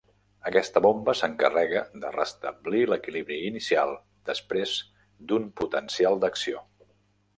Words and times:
Aquesta 0.51 0.81
bomba 0.85 1.13
s'encarrega 1.17 1.83
de 2.05 2.11
restablir 2.15 2.81
l'equilibri 2.93 3.37
inicial 3.53 3.95
després 4.33 4.75
d'un 5.33 5.47
potencial 5.61 6.19
d'acció. 6.25 6.65